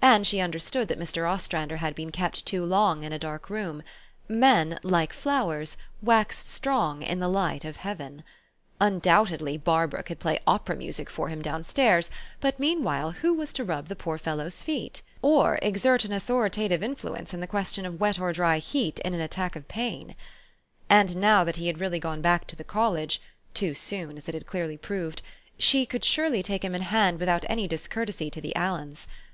[0.00, 1.28] And she understood that Mr.
[1.28, 3.82] Ostrander had been kept too long in a dark room:
[4.26, 8.24] men, like flowers, waxed strong in the light of heaven.
[8.80, 9.02] Un 190 TfiE STORY OF AVIS.
[9.02, 12.10] doubtedly, Barbara could play opera music for him down stairs;
[12.40, 15.02] but meanwhile, who was to rub the poor fellow's feet?
[15.20, 19.12] or exert an authoritative influ ence in the question of wet or dry heat in
[19.12, 20.14] an attack of pain?
[20.88, 23.20] And now that he had really gone back to the college
[23.52, 25.20] (too soon, as it had clearly proved),
[25.58, 29.06] she could surely take him in hand without any discourtesy to the Aliens.